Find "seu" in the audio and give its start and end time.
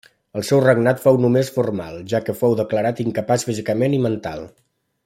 0.47-0.61